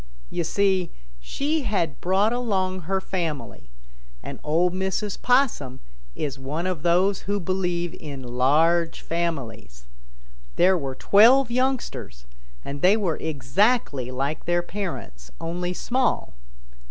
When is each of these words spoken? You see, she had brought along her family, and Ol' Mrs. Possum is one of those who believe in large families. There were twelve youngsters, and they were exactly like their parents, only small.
You 0.31 0.43
see, 0.43 0.89
she 1.19 1.61
had 1.61 2.01
brought 2.01 2.33
along 2.33 2.79
her 2.89 2.99
family, 2.99 3.69
and 4.23 4.39
Ol' 4.43 4.71
Mrs. 4.71 5.21
Possum 5.21 5.79
is 6.15 6.39
one 6.39 6.65
of 6.65 6.81
those 6.81 7.19
who 7.29 7.39
believe 7.39 7.93
in 7.99 8.23
large 8.23 9.01
families. 9.01 9.85
There 10.55 10.75
were 10.75 10.95
twelve 10.95 11.51
youngsters, 11.51 12.25
and 12.65 12.81
they 12.81 12.97
were 12.97 13.17
exactly 13.17 14.09
like 14.09 14.45
their 14.45 14.63
parents, 14.63 15.29
only 15.39 15.71
small. 15.71 16.33